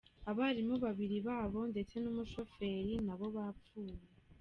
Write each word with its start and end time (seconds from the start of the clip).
Abarimu 0.29 0.75
babiri 0.85 1.17
babo 1.27 1.61
ndetse 1.71 1.95
n’umushoferi 1.99 2.93
nabo 3.05 3.25
bapfuye. 3.35 3.97